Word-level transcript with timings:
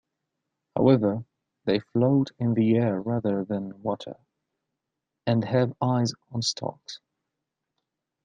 However 0.75 1.25
they 1.65 1.77
float 1.79 2.31
in 2.39 2.55
the 2.55 2.75
air 2.75 2.99
rather 2.99 3.45
than 3.45 3.83
water, 3.83 4.17
and 5.27 5.43
have 5.43 5.75
eyes 5.79 6.11
on 6.31 6.41
stalks. 6.41 6.99